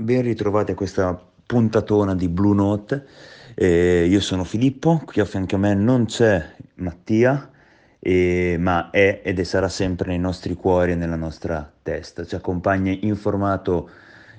[0.00, 3.06] ben ritrovati a questa puntatona di Blue Note.
[3.54, 7.50] Eh, io sono Filippo, qui a fianco a me non c'è Mattia,
[7.98, 12.24] eh, ma è ed è sarà sempre nei nostri cuori e nella nostra testa.
[12.24, 13.90] Ci accompagna in formato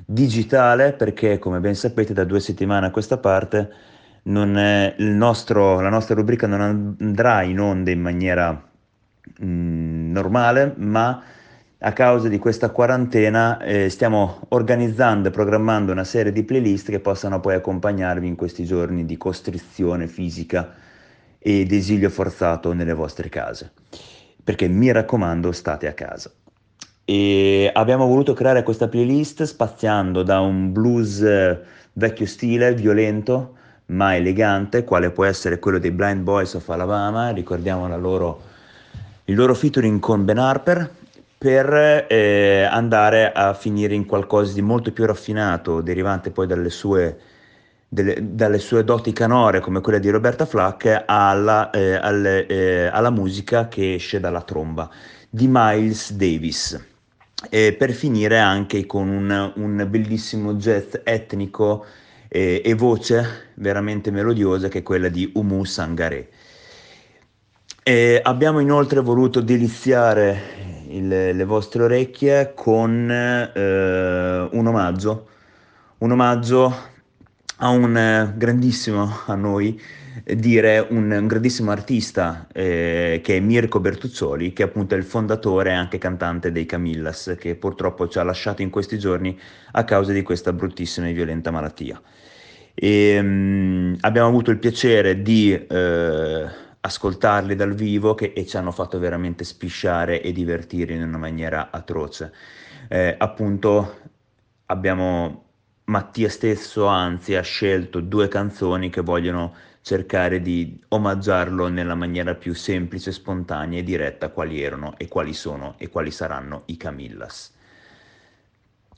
[0.06, 3.70] digitale perché, come ben sapete, da due settimane a questa parte
[4.24, 11.24] nostro, la nostra rubrica non andrà in onda in maniera mh, mm, normale, ma
[11.84, 17.00] a causa di questa quarantena eh, stiamo organizzando e programmando una serie di playlist che
[17.00, 20.76] possano poi accompagnarvi in questi giorni di costrizione fisica
[21.40, 23.72] ed esilio forzato nelle vostre case.
[24.44, 26.32] Perché mi raccomando, state a casa.
[27.04, 31.60] E abbiamo voluto creare questa playlist spaziando da un blues eh,
[31.94, 33.56] vecchio stile, violento,
[33.88, 38.42] ma elegante, quale può essere quello dei Blind Boys of Alabama, ricordiamo loro,
[39.26, 41.00] il loro featuring con Ben Harper,
[41.42, 47.18] per eh, andare a finire in qualcosa di molto più raffinato, derivante poi dalle sue,
[47.90, 53.10] delle, dalle sue doti canore come quella di Roberta Flack, alla, eh, alle, eh, alla
[53.10, 54.88] musica che esce dalla tromba
[55.28, 56.80] di Miles Davis.
[57.50, 61.86] E per finire anche con un, un bellissimo jazz etnico
[62.28, 66.30] eh, e voce veramente melodiosa che è quella di Umu Sangare.
[68.22, 75.28] Abbiamo inoltre voluto deliziare il, le vostre orecchie con eh, un omaggio,
[76.00, 76.90] un omaggio
[77.58, 79.80] a un eh, grandissimo, a noi
[80.36, 85.70] dire, un, un grandissimo artista eh, che è Mirko Bertuzzoli, che appunto è il fondatore
[85.70, 89.38] e anche cantante dei Camillas, che purtroppo ci ha lasciato in questi giorni
[89.72, 92.02] a causa di questa bruttissima e violenta malattia.
[92.74, 95.54] E, mh, mm, abbiamo avuto il piacere di...
[95.54, 101.18] Eh, ascoltarli dal vivo che, e ci hanno fatto veramente spisciare e divertire in una
[101.18, 102.34] maniera atroce.
[102.88, 104.00] Eh, appunto
[104.66, 105.46] abbiamo
[105.86, 112.54] Mattia stesso anzi ha scelto due canzoni che vogliono cercare di omaggiarlo nella maniera più
[112.54, 117.54] semplice, spontanea e diretta quali erano e quali sono e quali saranno i Camillas.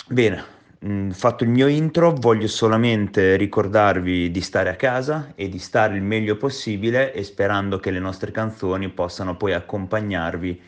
[0.07, 0.43] Bene,
[0.85, 5.95] Mm, fatto il mio intro, voglio solamente ricordarvi di stare a casa e di stare
[5.95, 10.61] il meglio possibile e sperando che le nostre canzoni possano poi accompagnarvi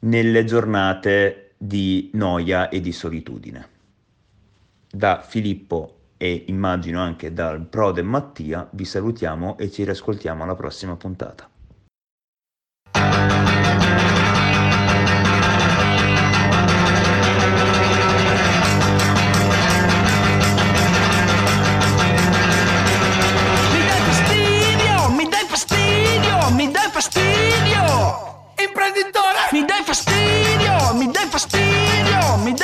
[0.00, 3.68] nelle giornate di noia e di solitudine.
[4.90, 10.96] Da Filippo e immagino anche dal Prode Mattia vi salutiamo e ci riascoltiamo alla prossima
[10.96, 11.51] puntata.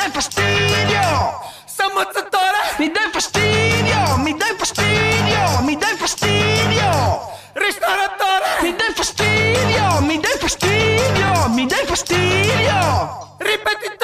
[0.09, 1.39] dai fastidio!
[1.65, 2.61] Sammazzatore!
[2.79, 4.17] Mi dai fastidio!
[4.17, 5.61] Mi dai fastidio!
[5.63, 6.89] Mi dai fastidio!
[7.53, 8.49] Ristoratore!
[8.61, 10.01] Mi dai fastidio!
[10.01, 11.47] Mi dai fastidio!
[11.49, 13.35] Mi dai fastidio!
[13.37, 13.99] Ripetitore!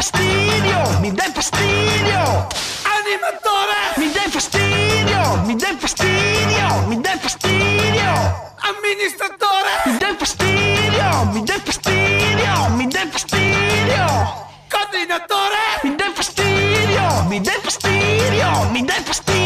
[0.00, 1.69] fastidio, mi dai fastidio
[3.10, 3.78] animatore!
[3.96, 8.12] Mi dai fastidio, mi dai fastidio, mi dai fastidio!
[8.70, 9.72] Amministratore!
[9.86, 14.06] Mi dai fastidio, mi dai fastidio, mi dai fastidio!
[14.70, 15.62] Coordinatore!
[15.82, 19.39] Mi dai fastidio, mi dai fastidio, mi dai fastidio!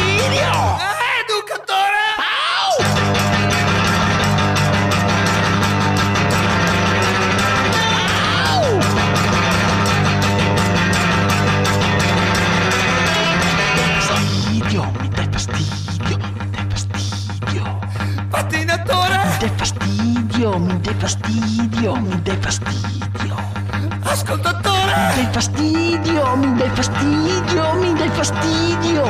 [20.45, 23.37] fastidio, mi dai fastidio, mi dai fastidio.
[24.03, 24.93] Ascoltatore!
[25.17, 29.05] Mi dai fastidio, mi dai fastidio, mi dai fastidio.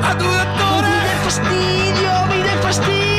[0.00, 0.88] Adulatore!
[0.88, 3.11] Mi dai fastidio, mi dai fastidio.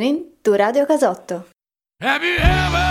[0.00, 1.44] listening to Radio Casotto.
[2.00, 2.88] Have you ever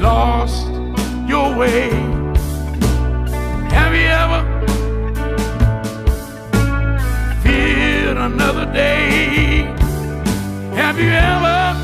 [0.00, 0.66] lost
[1.26, 1.88] your way?
[3.72, 4.40] Have you ever
[7.42, 9.64] feared another day?
[10.76, 11.74] Have you ever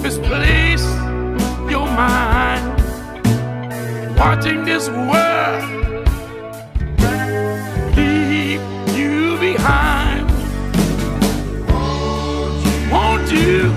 [0.00, 0.88] misplaced
[1.70, 2.64] your mind?
[4.16, 5.93] Watching this world
[9.56, 10.28] behind.
[12.90, 13.73] Won't you?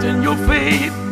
[0.00, 1.05] doubting your faith.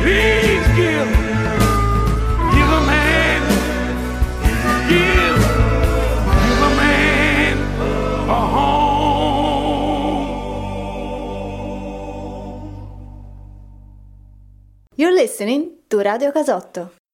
[0.00, 1.10] please give,
[2.54, 3.40] give a man,
[4.88, 5.38] give,
[6.46, 7.56] give a man
[8.30, 10.24] a home.
[14.96, 17.05] You're listening su Radio Casotto.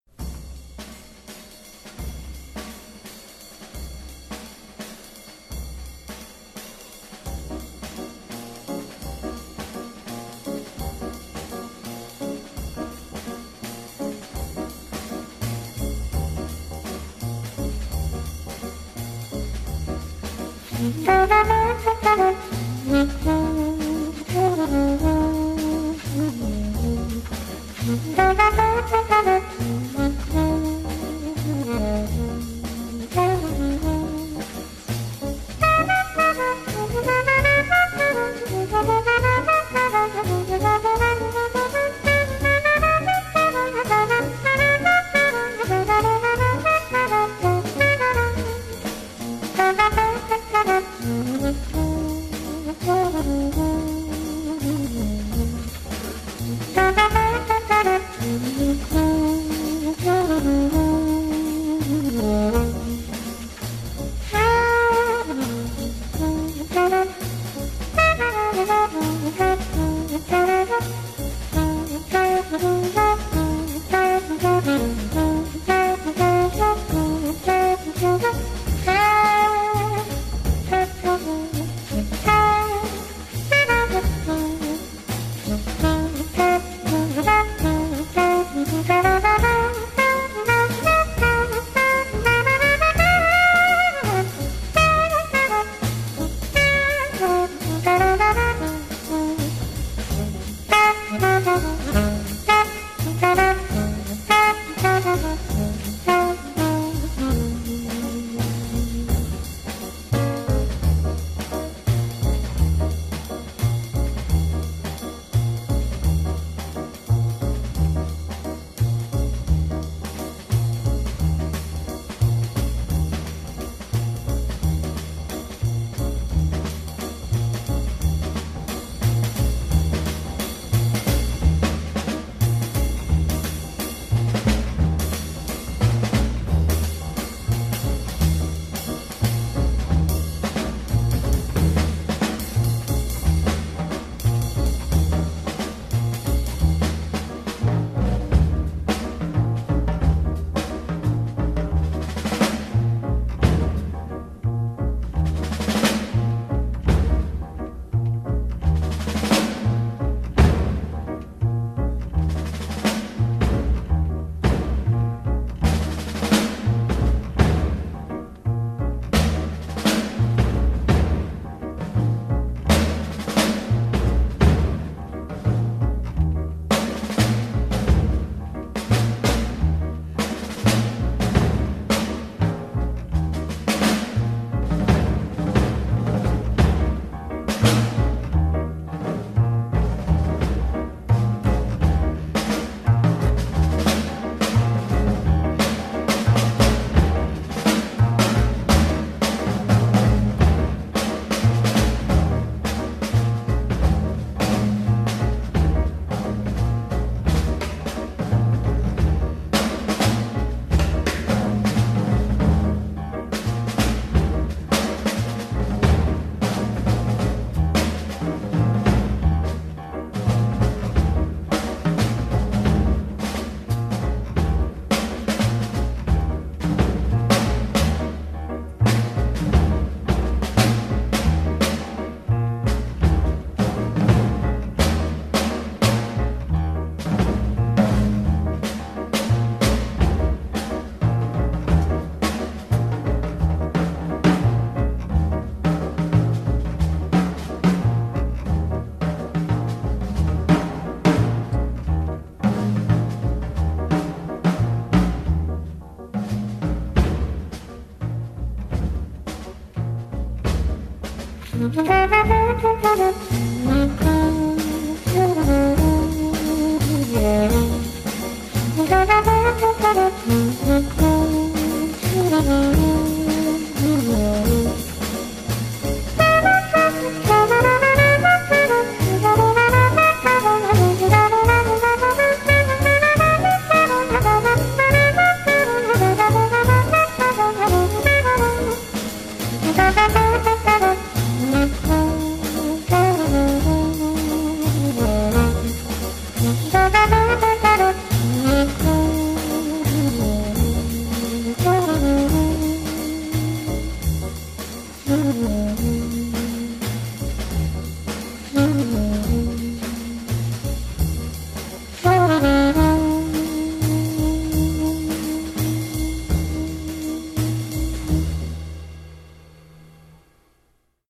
[262.62, 263.41] Thank you.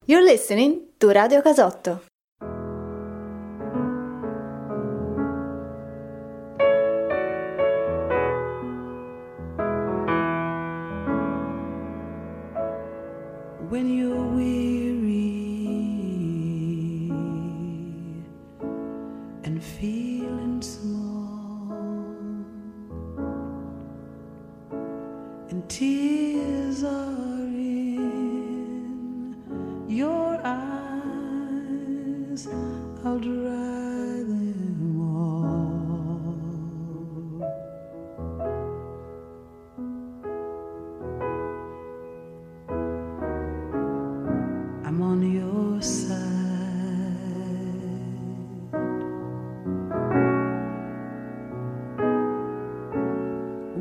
[0.07, 2.12] You're listening to Radio Casotto.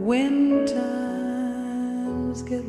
[0.02, 2.66] When times get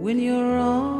[0.00, 0.93] when you're on.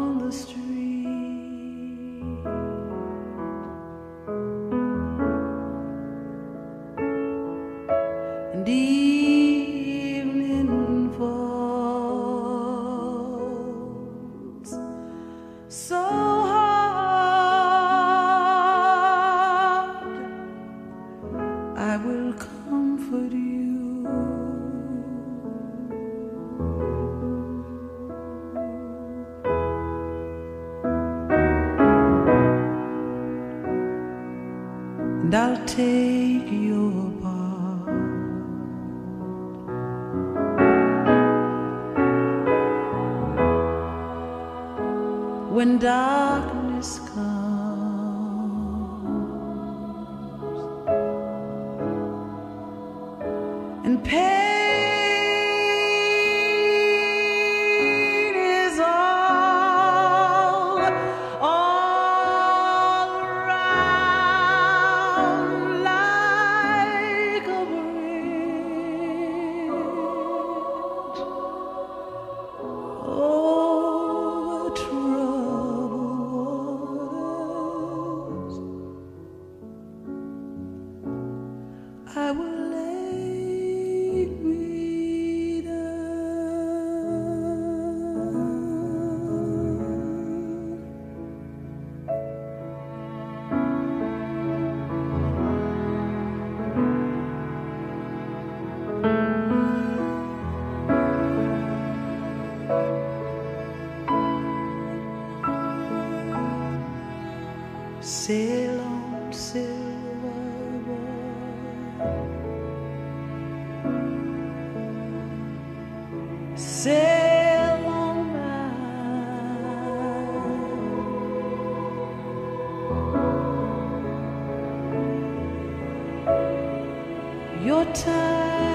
[127.64, 128.73] Your time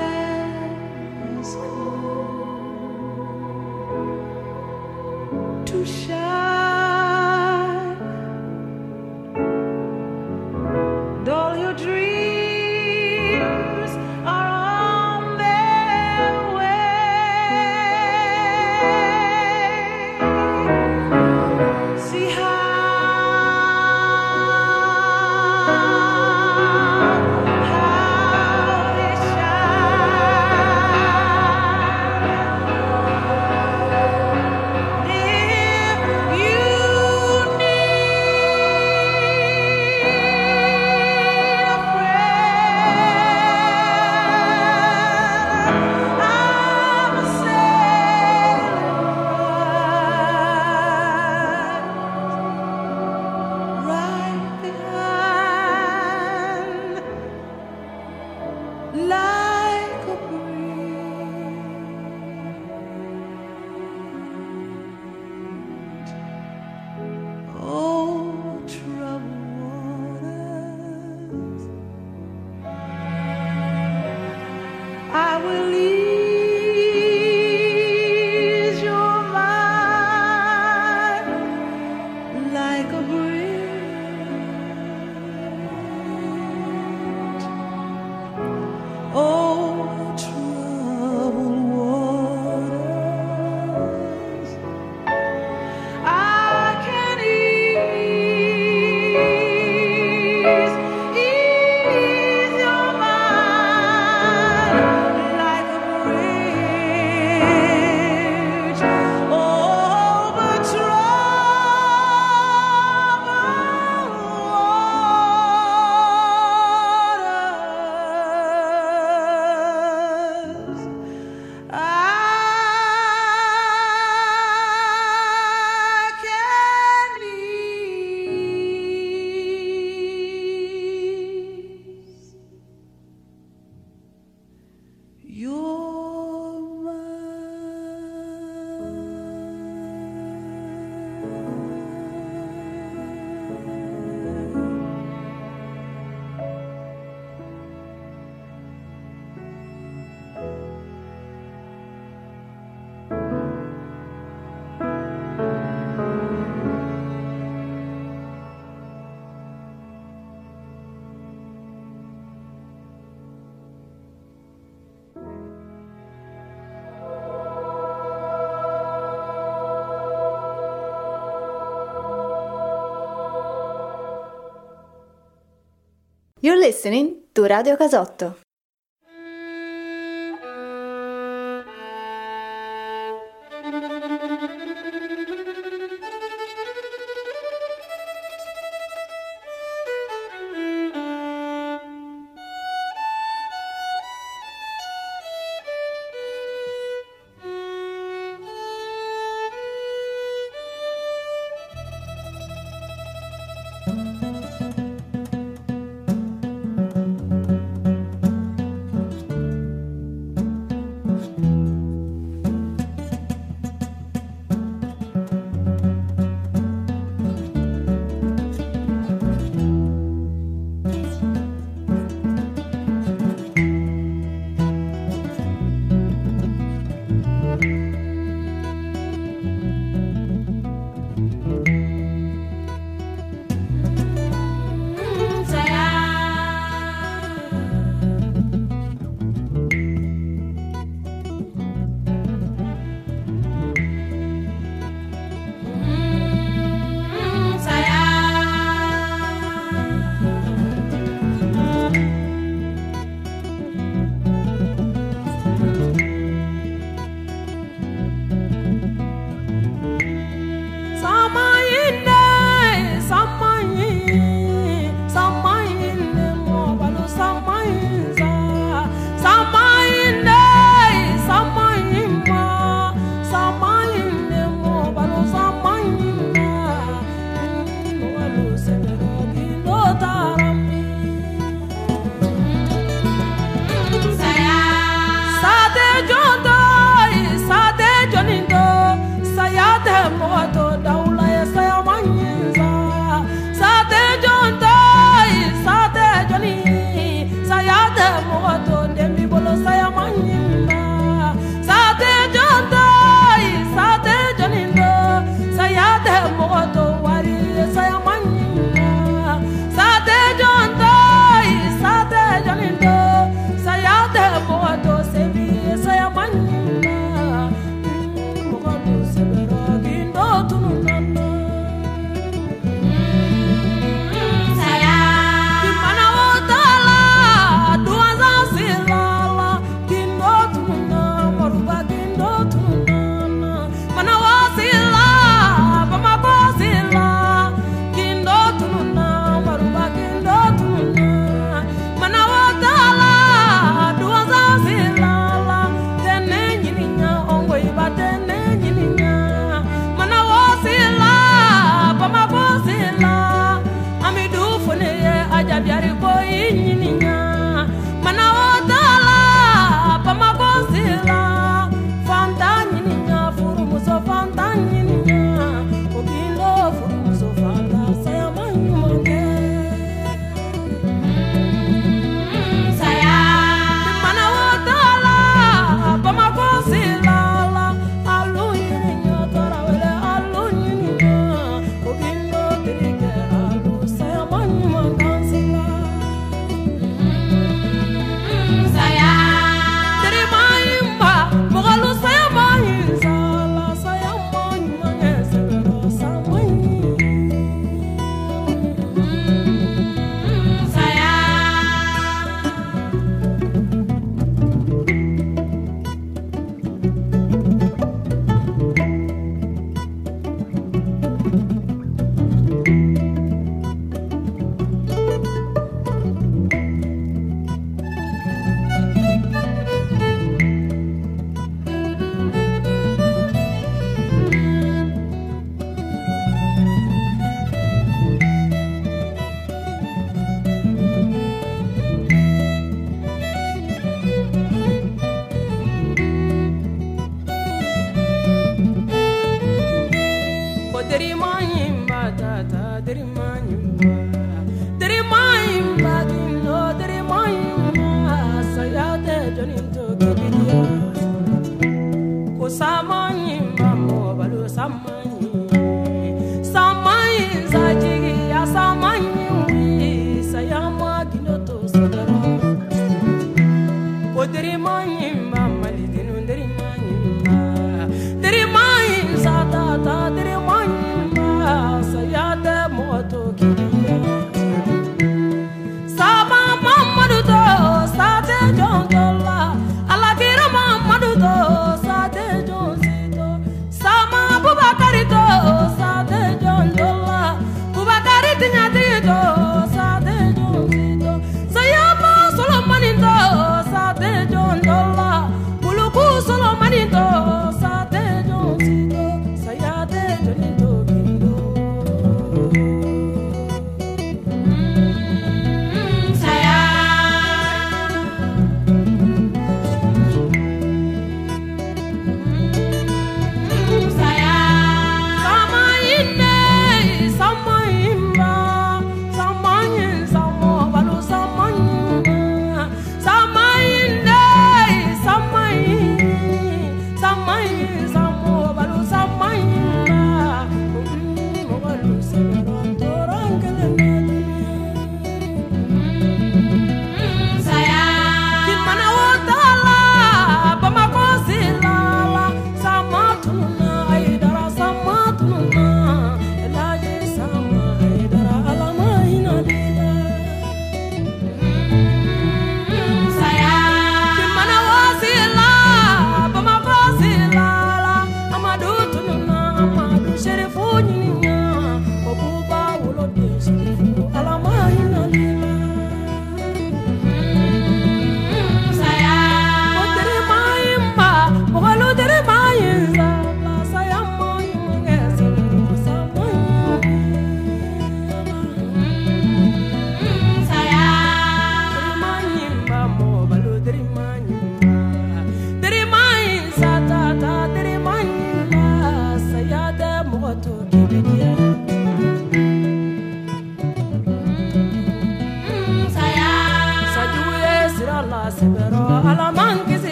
[176.41, 178.35] You're listening to Radio Casotto.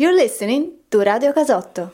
[0.00, 1.90] You're listening to Radio Casotto.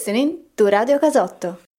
[0.00, 1.69] Listening to Radio Casotto.